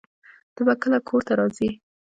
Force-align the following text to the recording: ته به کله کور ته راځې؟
ته 0.55 0.61
به 0.65 0.73
کله 0.81 0.97
کور 1.07 1.21
ته 1.27 1.33
راځې؟ 1.39 1.69